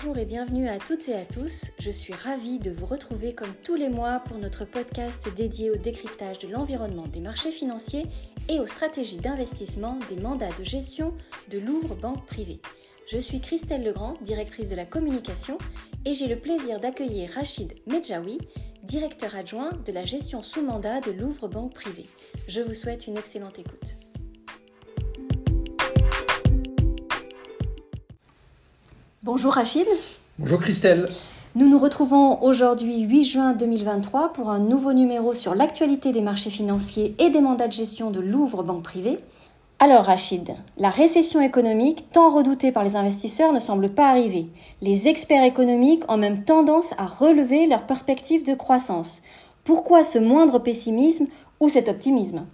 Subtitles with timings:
[0.00, 1.72] Bonjour et bienvenue à toutes et à tous.
[1.80, 5.76] Je suis ravie de vous retrouver comme tous les mois pour notre podcast dédié au
[5.76, 8.06] décryptage de l'environnement des marchés financiers
[8.48, 11.14] et aux stratégies d'investissement des mandats de gestion
[11.50, 12.60] de Louvre Banque Privée.
[13.08, 15.58] Je suis Christelle Legrand, directrice de la communication,
[16.04, 18.38] et j'ai le plaisir d'accueillir Rachid Medjaoui,
[18.84, 22.06] directeur adjoint de la gestion sous mandat de Louvre Banque Privée.
[22.46, 23.97] Je vous souhaite une excellente écoute.
[29.30, 29.86] Bonjour Rachid.
[30.38, 31.10] Bonjour Christelle.
[31.54, 36.48] Nous nous retrouvons aujourd'hui 8 juin 2023 pour un nouveau numéro sur l'actualité des marchés
[36.48, 39.18] financiers et des mandats de gestion de Louvre Banque Privée.
[39.80, 44.46] Alors Rachid, la récession économique tant redoutée par les investisseurs ne semble pas arriver.
[44.80, 49.20] Les experts économiques ont même tendance à relever leurs perspectives de croissance.
[49.62, 51.26] Pourquoi ce moindre pessimisme
[51.60, 52.46] ou cet optimisme?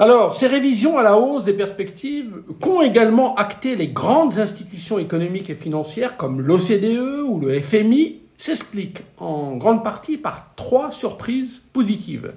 [0.00, 5.50] Alors, ces révisions à la hausse des perspectives qu'ont également acté les grandes institutions économiques
[5.50, 12.32] et financières comme l'OCDE ou le FMI s'expliquent en grande partie par trois surprises positives.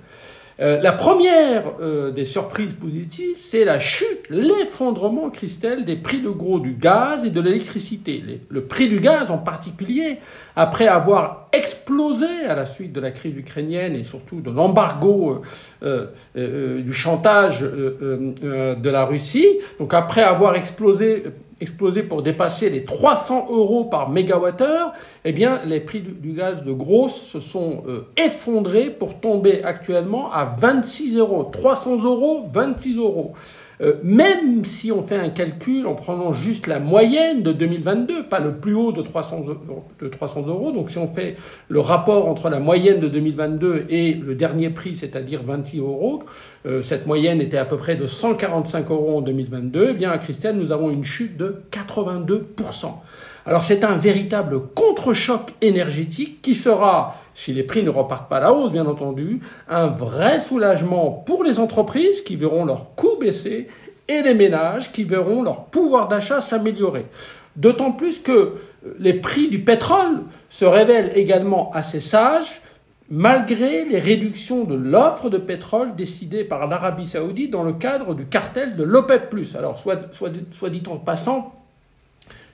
[0.62, 6.30] Euh, la première euh, des surprises positives, c'est la chute, l'effondrement, Christelle, des prix de
[6.30, 8.24] gros du gaz et de l'électricité.
[8.48, 10.20] Le prix du gaz en particulier,
[10.56, 15.42] après avoir explosé à la suite de la crise ukrainienne et surtout de l'embargo
[15.82, 19.48] euh, du chantage de la Russie,
[19.80, 21.24] donc après avoir explosé
[21.62, 26.74] explosé pour dépasser les 300 euros par mégawattheure, eh bien, les prix du, gaz de
[26.74, 31.44] grosse se sont euh, effondrés pour tomber actuellement à 26 euros.
[31.44, 33.34] 300 euros, 26 euros.
[33.82, 38.40] Euh, même si on fait un calcul en prenant juste la moyenne de 2022, pas
[38.40, 39.46] le plus haut de 300,
[40.00, 41.36] de 300 euros, donc si on fait
[41.68, 46.24] le rapport entre la moyenne de 2022 et le dernier prix, c'est-à-dire 26 euros,
[46.68, 50.20] euh, cette moyenne était à peu près de 145 euros en 2022, eh bien à
[50.20, 52.92] Christiane, nous avons une chute de 82%.
[53.48, 58.42] Alors c'est un véritable contre-choc énergétique qui sera, si les prix ne repartent pas à
[58.42, 63.68] la hausse bien entendu, un vrai soulagement pour les entreprises qui verront leurs coûts baisser
[64.08, 67.06] et les ménages qui verront leur pouvoir d'achat s'améliorer.
[67.56, 68.56] D'autant plus que
[69.00, 72.62] les prix du pétrole se révèlent également assez sages
[73.10, 78.26] malgré les réductions de l'offre de pétrole décidées par l'Arabie saoudite dans le cadre du
[78.26, 81.54] cartel de l'OPEP⁇ Alors, soit, soit, soit dit en passant,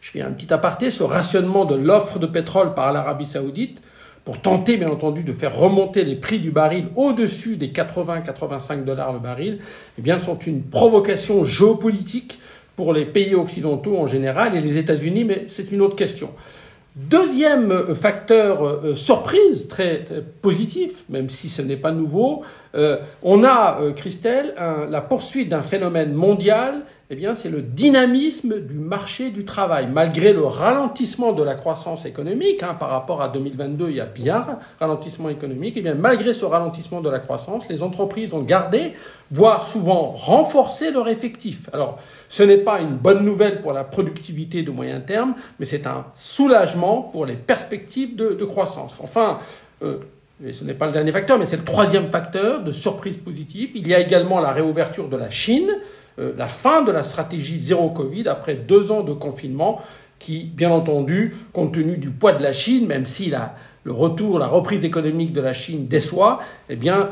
[0.02, 3.82] je fais un petit aparté, ce rationnement de l'offre de pétrole par l'Arabie saoudite,
[4.28, 9.14] pour tenter bien entendu de faire remonter les prix du baril au-dessus des 80-85 dollars
[9.14, 9.60] le baril,
[9.98, 12.38] eh bien sont une provocation géopolitique
[12.76, 16.32] pour les pays occidentaux en général et les États-Unis, mais c'est une autre question.
[16.98, 20.04] Deuxième facteur euh, surprise, très,
[20.42, 22.44] positif, même si ce n'est pas nouveau,
[22.76, 24.56] euh, on a, euh, Christelle,
[24.90, 29.88] la poursuite d'un phénomène mondial eh bien, c'est le dynamisme du marché du travail.
[29.90, 34.06] Malgré le ralentissement de la croissance économique, hein, par rapport à 2022, il y a
[34.06, 34.46] bien
[34.78, 38.92] ralentissement économique, eh bien, malgré ce ralentissement de la croissance, les entreprises ont gardé,
[39.32, 41.70] voire souvent renforcé leur effectif.
[41.72, 41.98] Alors,
[42.28, 46.08] ce n'est pas une bonne nouvelle pour la productivité de moyen terme, mais c'est un
[46.14, 48.96] soulagement pour les perspectives de, croissance.
[49.02, 49.40] Enfin,
[49.82, 50.00] euh,
[50.52, 53.70] ce n'est pas le dernier facteur, mais c'est le troisième facteur de surprise positive.
[53.76, 55.70] Il y a également la réouverture de la Chine.
[56.20, 59.82] Euh, la fin de la stratégie zéro Covid après deux ans de confinement
[60.20, 63.54] qui, bien entendu, compte tenu du poids de la Chine, même si la,
[63.88, 66.40] le retour, la reprise économique de la Chine déçoit,
[66.70, 67.10] eh bien,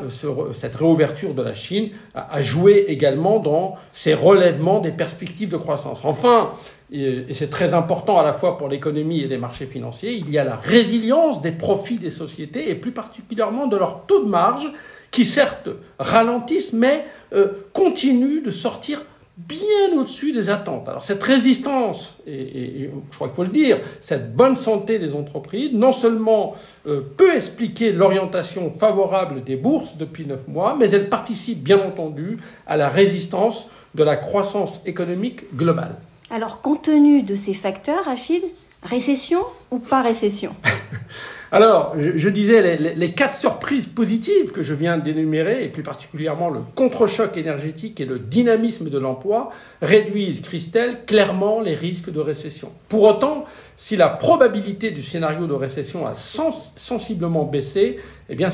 [0.52, 6.00] cette réouverture de la Chine a, joué également dans ces relèvements des perspectives de croissance.
[6.02, 6.50] Enfin,
[6.92, 10.38] et c'est très important à la fois pour l'économie et les marchés financiers, il y
[10.38, 14.70] a la résilience des profits des sociétés et plus particulièrement de leur taux de marge
[15.16, 19.02] qui certes ralentissent mais euh, continue de sortir
[19.38, 20.86] bien au-dessus des attentes.
[20.90, 25.70] Alors cette résistance, et, je crois qu'il faut le dire, cette bonne santé des entreprises,
[25.72, 26.54] non seulement
[26.86, 32.38] euh, peut expliquer l'orientation favorable des bourses depuis neuf mois, mais elle participe bien entendu
[32.66, 35.94] à la résistance de la croissance économique globale.
[36.28, 38.42] Alors compte tenu de ces facteurs, Rachid,
[38.82, 40.54] récession ou pas récession?
[41.56, 46.60] Alors, je, disais, les, quatre surprises positives que je viens d'énumérer, et plus particulièrement le
[46.74, 52.72] contre-choc énergétique et le dynamisme de l'emploi, réduisent, Christelle, clairement les risques de récession.
[52.90, 53.46] Pour autant,
[53.78, 58.50] si la probabilité du scénario de récession a sensiblement baissé, eh bien,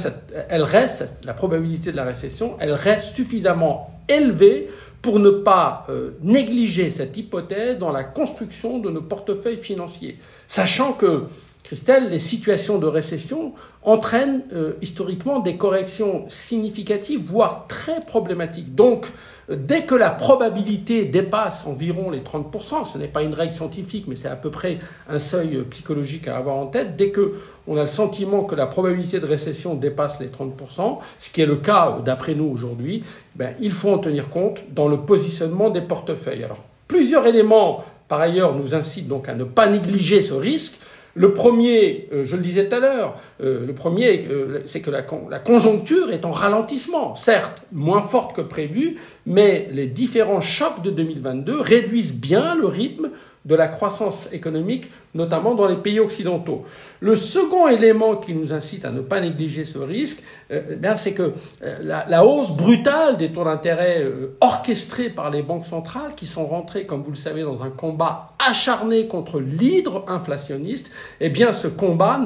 [0.49, 4.69] elle reste, la probabilité de la récession, elle reste suffisamment élevée
[5.01, 5.89] pour ne pas
[6.23, 11.25] négliger cette hypothèse dans la construction de nos portefeuilles financiers, sachant que
[11.65, 18.75] Christelle, les situations de récession entraînent euh, historiquement des corrections significatives, voire très problématiques.
[18.75, 19.07] Donc,
[19.51, 24.07] euh, dès que la probabilité dépasse environ les 30%, ce n'est pas une règle scientifique,
[24.09, 24.79] mais c'est à peu près
[25.09, 27.35] un seuil euh, psychologique à avoir en tête, dès que
[27.67, 31.47] on a le sentiment que la probabilité de récession dépasse les 30%, ce qui est
[31.47, 33.05] le cas d'après nous aujourd'hui,
[33.37, 36.45] ben, il faut en tenir compte dans le positionnement des portefeuilles.
[36.45, 40.79] Alors, plusieurs éléments, par ailleurs, nous incitent donc à ne pas négliger ce risque.
[41.15, 44.91] Le premier, euh, je le disais tout à l'heure, euh, le premier, euh, c'est que
[44.91, 50.83] la, la, conjoncture est en ralentissement, certes moins forte que prévu, mais les différents chocs
[50.83, 53.11] de 2022 réduisent bien le rythme
[53.45, 56.65] de la croissance économique, notamment dans les pays occidentaux.
[57.01, 60.23] Le second élément qui nous incite à ne pas négliger ce risque,
[60.53, 65.43] euh, eh c'est que euh, la, hausse brutale des taux d'intérêt euh, orchestrés par les
[65.43, 70.05] banques centrales, qui sont rentrées, comme vous le savez, dans un combat acharné contre l'hydre
[70.09, 72.21] inflationniste, eh bien, ce combat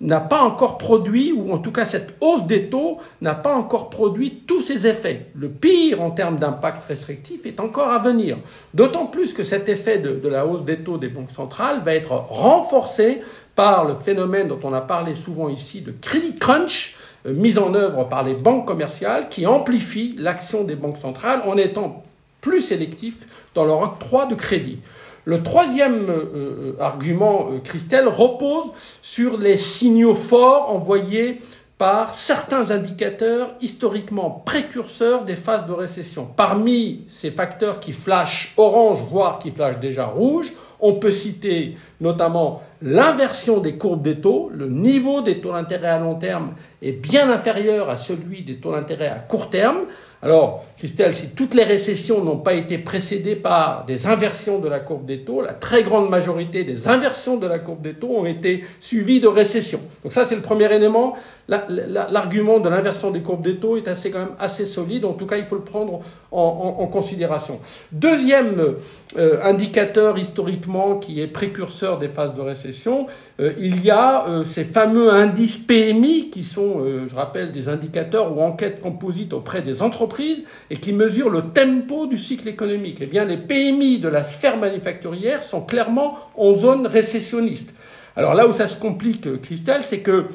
[0.00, 3.90] n'a pas encore produit, ou en tout cas cette hausse des taux n'a pas encore
[3.90, 5.26] produit tous ses effets.
[5.34, 8.38] Le pire en termes d'impact restrictif est encore à venir.
[8.72, 11.94] D'autant plus que cet effet de, de la hausse des taux des banques centrales va
[11.96, 13.22] être renforcé
[13.54, 16.94] par le phénomène dont on a parlé souvent ici de credit crunch,
[17.26, 21.56] euh, mis en œuvre par les banques commerciales, qui amplifie l'action des banques centrales en
[21.56, 22.04] étant
[22.40, 24.78] plus sélectifs dans leur octroi de crédit.
[25.24, 28.72] Le troisième euh, euh, argument, Christelle, repose
[29.02, 31.38] sur les signaux forts envoyés
[31.78, 36.26] par certains indicateurs historiquement précurseurs des phases de récession.
[36.36, 42.62] Parmi ces facteurs qui flashent orange, voire qui flashent déjà rouge, on peut citer notamment
[42.82, 44.50] l'inversion des courbes des taux.
[44.52, 48.72] Le niveau des taux d'intérêt à long terme est bien inférieur à celui des taux
[48.72, 49.80] d'intérêt à court terme.
[50.22, 54.80] Alors, Christelle, si toutes les récessions n'ont pas été précédées par des inversions de la
[54.80, 58.26] courbe des taux, la très grande majorité des inversions de la courbe des taux ont
[58.26, 59.80] été suivies de récessions.
[60.02, 61.16] Donc ça, c'est le premier élément.
[61.48, 65.04] L'argument de l'inversion des courbes des taux est assez, quand même assez solide.
[65.04, 66.00] En tout cas, il faut le prendre
[66.32, 67.60] en, considération.
[67.92, 68.74] Deuxième
[69.16, 73.06] euh, indicateur historiquement qui est précurseur des phases de récession,
[73.40, 78.36] euh, il y a euh, ces fameux indices PMI qui sont, je rappelle, des indicateurs
[78.36, 82.98] ou enquêtes composites auprès des entreprises et qui mesurent le tempo du cycle économique.
[83.00, 87.72] Eh bien, les PMI de la sphère manufacturière sont clairement en zone récessionniste.
[88.16, 90.28] Alors là où ça se complique, Christelle, c'est que euh,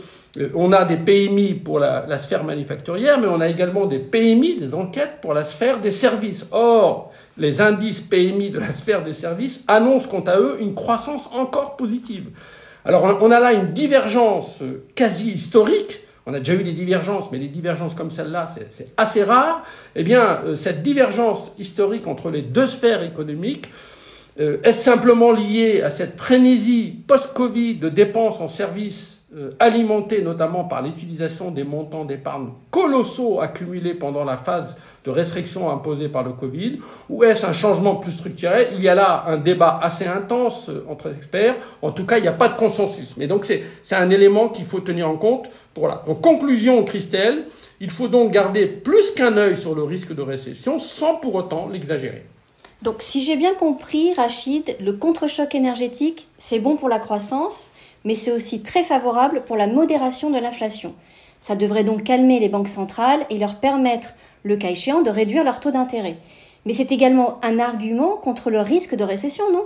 [0.54, 4.74] on a des PMI pour la, sphère manufacturière, mais on a également des PMI, des
[4.74, 6.48] enquêtes pour la sphère des services.
[6.51, 11.30] Or, les indices PMI de la sphère des services annoncent quant à eux une croissance
[11.33, 12.30] encore positive.
[12.86, 16.00] Alors on a là une divergence euh, quasi historique.
[16.25, 19.63] On a déjà eu des divergences, mais des divergences comme celle-là, c'est assez rare.
[19.95, 23.69] Eh bien, euh, cette divergence historique entre les deux sphères économiques,
[24.38, 30.81] est-ce simplement liée à cette frénésie post-Covid de dépenses en services euh, alimenté notamment par
[30.81, 34.75] l'utilisation des montants d'épargne colossaux accumulés pendant la phase
[35.06, 36.80] de restriction imposée par le Covid,
[37.10, 40.86] ou est-ce un changement plus structurel Il y a là un débat assez intense euh,
[40.89, 41.56] entre experts.
[41.81, 43.16] En tout cas, il n'y a pas de consensus.
[43.16, 45.50] Mais donc, c'est un élément qu'il faut tenir en compte.
[45.77, 46.04] Voilà.
[46.06, 47.45] Donc, conclusion, Christelle,
[47.80, 51.69] il faut donc garder plus qu'un œil sur le risque de récession sans pour autant
[51.69, 52.25] l'exagérer.
[52.81, 57.72] Donc, si j'ai bien compris, Rachid, le contre-choc énergétique, c'est bon pour la croissance
[58.06, 60.94] mais c'est aussi très favorable pour la modération de l'inflation.
[61.39, 64.09] Ça devrait donc calmer les banques centrales et leur permettre,
[64.44, 66.18] le cas échéant, de réduire leur taux d'intérêt.
[66.65, 69.65] Mais c'est également un argument contre le risque de récession, non?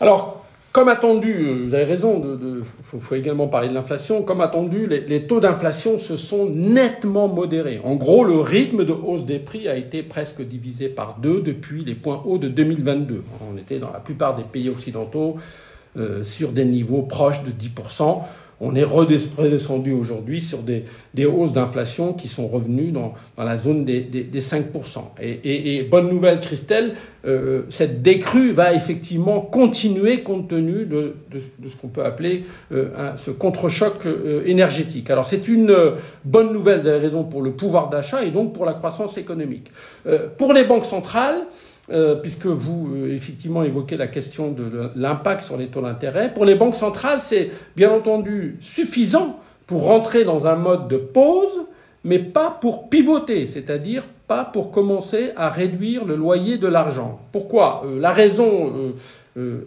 [0.00, 4.86] Alors, comme attendu, euh, vous avez raison, il faut, également parler de l'inflation, comme attendu,
[4.86, 7.80] les, les taux d'inflation se sont nettement modérés.
[7.84, 11.84] En gros, le rythme de hausse des prix a été presque divisé par deux depuis
[11.84, 13.24] les points hauts de 2022.
[13.52, 15.36] On était dans la plupart des pays occidentaux
[15.96, 18.20] euh, sur des niveaux proches de 10%.
[18.60, 20.84] On est redescendu aujourd'hui sur des,
[21.24, 24.04] hausses d'inflation qui sont revenues dans, la zone des,
[24.34, 25.00] 5%.
[25.20, 26.94] Et, bonne nouvelle, Christelle,
[27.26, 31.16] euh, cette décrue va effectivement continuer compte tenu de,
[31.66, 34.06] ce qu'on peut appeler euh, ce contre-choc
[34.44, 35.10] énergétique.
[35.10, 35.74] Alors c'est une
[36.24, 39.72] bonne nouvelle, vous avez raison, pour le pouvoir d'achat et donc pour la croissance économique.
[40.36, 41.46] pour les banques centrales,
[41.92, 46.32] euh, puisque vous, euh, effectivement, évoquez la question de l'impact sur les taux d'intérêt.
[46.32, 51.66] Pour les banques centrales, c'est bien entendu suffisant pour rentrer dans un mode de pause,
[52.04, 57.20] mais pas pour pivoter, c'est-à-dire pas pour commencer à réduire le loyer de l'argent.
[57.32, 57.82] Pourquoi?
[57.84, 58.72] Euh, La raison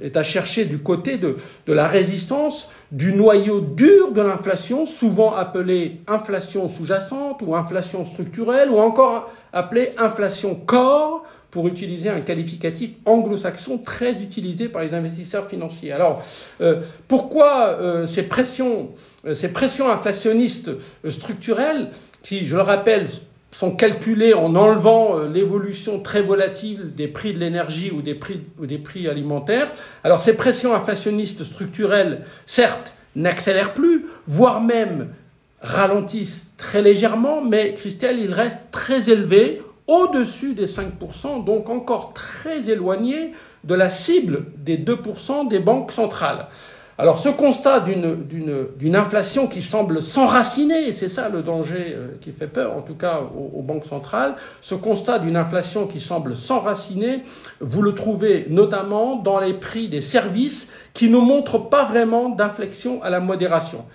[0.02, 1.36] est à chercher du côté de,
[1.68, 8.78] la résistance du noyau dur de l'inflation, souvent appelé inflation sous-jacente ou inflation structurelle, ou
[8.78, 15.92] encore appelée inflation corps, pour utiliser un qualificatif anglo-saxon très utilisé par les investisseurs financiers.
[15.92, 16.26] Alors,
[16.62, 18.90] euh, pourquoi euh, ces, pressions,
[19.28, 20.72] euh, ces pressions inflationnistes
[21.08, 21.92] structurelles,
[22.24, 23.08] qui, je le rappelle,
[23.52, 28.66] sont calculées en enlevant l'évolution très volatile des prix de l'énergie ou des prix, ou
[28.66, 29.72] des prix alimentaires.
[30.04, 35.10] Alors, ces pressions inflationnistes structurelles, certes, n'accélèrent plus, voire même
[35.62, 42.70] ralentissent très légèrement, mais Christelle, ils restent très élevés au-dessus des 5%, donc encore très
[42.70, 46.48] éloigné de la cible des 2% des banques centrales.
[47.00, 52.46] Alors ce constat d'une inflation qui semble s'enraciner, c'est ça le danger euh, qui fait
[52.46, 57.22] peur en tout cas aux, aux banques centrales, ce constat d'une inflation qui semble s'enraciner,
[57.62, 63.02] vous le trouvez notamment dans les prix des services qui ne montrent pas vraiment d'inflexion
[63.02, 63.86] à la modération.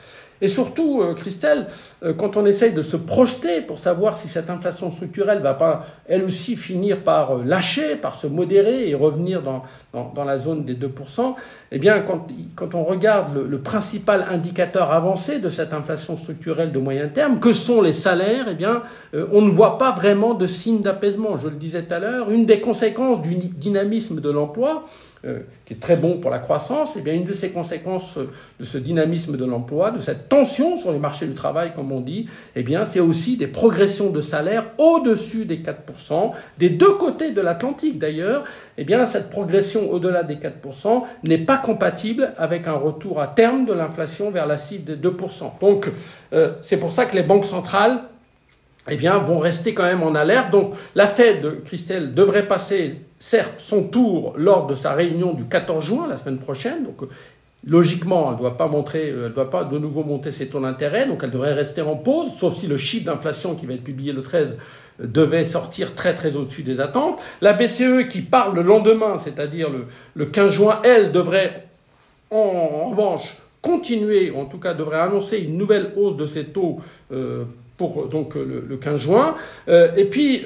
[0.40, 1.66] Et surtout, euh, Christelle,
[2.04, 5.84] euh, quand on essaye de se projeter pour savoir si cette inflation structurelle va pas,
[6.06, 10.64] elle aussi, finir par euh, lâcher, par se modérer et revenir dans, dans, la zone
[10.64, 11.34] des 2%,
[11.72, 16.78] eh bien, quand, quand on regarde le, principal indicateur avancé de cette inflation structurelle de
[16.78, 20.80] moyen terme, que sont les salaires, eh bien, on ne voit pas vraiment de signe
[20.80, 21.38] d'apaisement.
[21.38, 24.84] Je le disais tout à l'heure, une des conséquences du dynamisme de l'emploi,
[25.24, 28.30] euh, qui est très bon pour la croissance, eh bien une de ces conséquences euh,
[28.60, 32.00] de ce dynamisme de l'emploi, de cette tension sur les marchés du travail, comme on
[32.00, 37.32] dit, eh bien c'est aussi des progressions de salaire au-dessus des 4%, des deux côtés
[37.32, 38.44] de l'Atlantique d'ailleurs,
[38.76, 43.66] eh bien cette progression au-delà des 4% n'est pas compatible avec un retour à terme
[43.66, 45.58] de l'inflation vers la cible des 2%.
[45.60, 45.90] Donc
[46.32, 48.02] euh, c'est pour ça que les banques centrales
[48.90, 50.50] eh bien, vont rester quand même en alerte.
[50.50, 55.84] Donc la Fed, Christelle, devrait passer certes son tour lors de sa réunion du 14
[55.84, 56.84] juin, la semaine prochaine.
[56.84, 57.08] Donc, euh,
[57.66, 60.60] logiquement, elle ne doit pas montrer, euh, elle doit pas de nouveau monter ses taux
[60.60, 63.84] d'intérêt, donc elle devrait rester en pause, sauf si le chiffre d'inflation qui va être
[63.84, 64.56] publié le 13
[65.00, 67.20] euh, devait sortir très très au-dessus des attentes.
[67.40, 69.68] La BCE qui parle le lendemain, c'est-à-dire
[70.14, 71.64] le, 15 juin, elle devrait
[72.30, 76.78] en, revanche continuer, en tout cas devrait annoncer une nouvelle hausse de ses taux
[77.78, 79.36] pour donc le, 15 juin.
[79.68, 80.44] et puis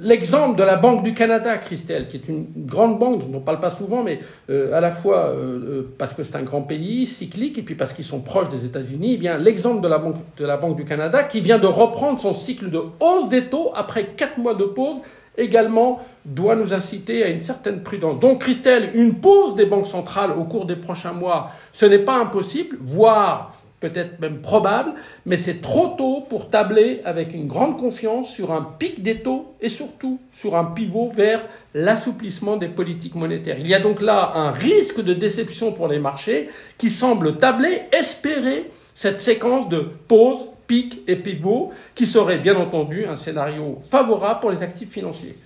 [0.00, 3.44] L'exemple de la Banque du Canada, Christelle, qui est une grande banque dont on ne
[3.44, 6.62] parle pas souvent, mais euh, à la fois euh, euh, parce que c'est un grand
[6.62, 9.98] pays, cyclique, et puis parce qu'ils sont proches des États-Unis, eh bien l'exemple de la,
[9.98, 13.46] banque, de la Banque du Canada, qui vient de reprendre son cycle de hausse des
[13.46, 14.98] taux après quatre mois de pause,
[15.36, 18.20] également doit nous inciter à une certaine prudence.
[18.20, 22.20] Donc, Christelle, une pause des banques centrales au cours des prochains mois, ce n'est pas
[22.20, 24.92] impossible, voire peut-être même probable,
[25.24, 29.54] mais c'est trop tôt pour tabler avec une grande confiance sur un pic des taux
[29.60, 31.44] et surtout sur un pivot vers
[31.74, 33.58] l'assouplissement des politiques monétaires.
[33.58, 37.82] Il y a donc là un risque de déception pour les marchés qui semble tabler,
[37.92, 44.40] espérer cette séquence de pause, pic et pivot qui serait bien entendu un scénario favorable
[44.40, 45.36] pour les actifs financiers.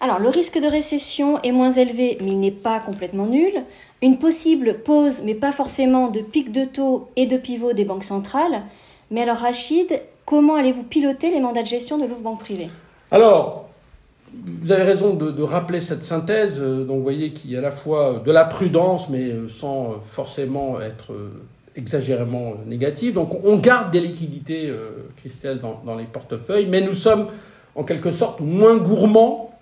[0.00, 3.52] Alors le risque de récession est moins élevé, mais il n'est pas complètement nul
[4.02, 8.04] une possible pause, mais pas forcément de pic de taux et de pivot des banques
[8.04, 8.62] centrales.
[9.10, 12.68] Mais alors Rachid, comment allez-vous piloter les mandats de gestion de l'ouvre-banque privée?
[13.10, 13.68] Alors,
[14.34, 16.54] vous avez raison de, rappeler cette synthèse.
[16.58, 19.48] Euh, donc, vous voyez qu'il y a à la fois de la prudence, mais euh,
[19.48, 21.30] sans forcément être euh,
[21.76, 23.14] exagérément négative.
[23.14, 24.72] Donc, on garde des liquidités,
[25.16, 27.28] Christelle, dans, dans les portefeuilles, mais nous sommes
[27.74, 29.55] en quelque sorte moins gourmands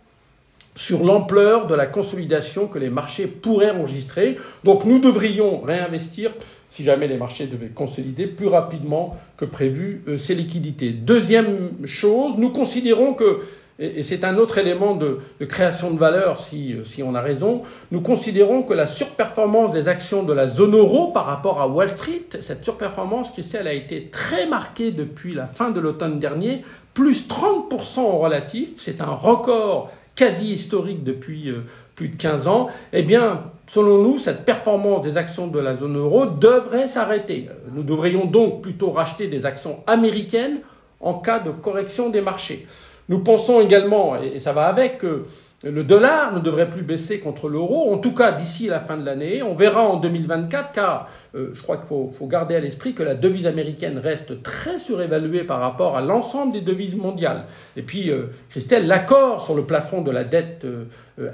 [0.75, 4.37] sur l'ampleur de la consolidation que les marchés pourraient enregistrer.
[4.65, 6.33] Donc nous devrions réinvestir,
[6.71, 10.91] si jamais les marchés devaient consolider, plus rapidement que prévu euh, ces liquidités.
[10.91, 13.43] Deuxième chose, nous considérons que,
[13.79, 17.63] et c'est un autre élément de, création de valeur si, euh, si, on a raison,
[17.93, 21.89] nous considérons que la surperformance des actions de la zone euro par rapport à Wall
[21.89, 26.65] Street, cette surperformance, elle a été très marquée depuis la fin de l'automne dernier,
[26.95, 32.69] plus 30% en relatif, c'est un record quasi historique depuis euh, plus de 15 ans,
[32.93, 37.49] eh bien, selon nous, cette performance des actions de la zone euro devrait s'arrêter.
[37.73, 40.61] Nous devrions donc plutôt racheter des actions américaines
[41.01, 42.67] en cas de correction des marchés.
[43.09, 45.25] Nous pensons également, et ça va avec, que
[45.65, 49.05] le dollar ne devrait plus baisser contre l'euro, en tout cas d'ici la fin de
[49.05, 49.43] l'année.
[49.43, 53.15] On verra en 2024, car euh, je crois qu'il faut, garder à l'esprit que la
[53.15, 57.45] devise américaine reste très surévaluée par rapport à l'ensemble des devises mondiales.
[57.77, 60.85] Et puis, euh, Christelle, l'accord sur le plafond de la dette euh,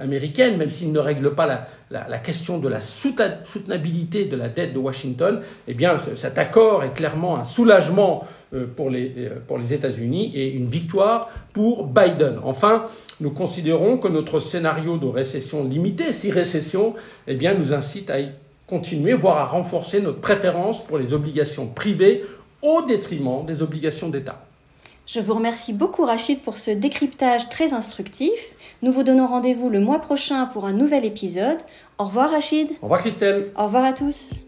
[0.01, 4.79] américaine, même s'il ne règle pas la, question de la soutenabilité de la dette de
[4.79, 8.29] Washington, eh bien, cet accord est clairement un soulagement
[8.77, 12.39] pour les, euh, pour les États-Unis et une victoire pour Biden.
[12.45, 12.85] Enfin,
[13.21, 16.95] nous considérons que notre scénario de récession limitée, si récession,
[17.27, 18.17] eh bien, nous incite à
[18.67, 22.25] continuer, voire à renforcer notre préférence pour les obligations privées
[22.63, 24.45] au détriment des obligations d'État.
[25.07, 28.31] Je vous remercie beaucoup Rachid pour ce décryptage très instructif.
[28.83, 31.59] Nous vous donnons rendez-vous le mois prochain pour un nouvel épisode.
[31.99, 32.69] Au revoir Rachid.
[32.81, 33.51] Au revoir Christelle.
[33.57, 34.45] Au revoir à tous.